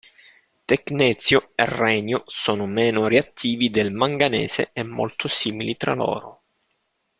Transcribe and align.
Tecnezio 0.65 1.51
e 1.53 1.63
renio 1.67 2.23
sono 2.25 2.65
meno 2.65 3.07
reattivi 3.07 3.69
del 3.69 3.91
manganese 3.91 4.71
e 4.73 4.81
molto 4.83 5.27
simili 5.27 5.77
tra 5.77 5.93
loro. 5.93 6.41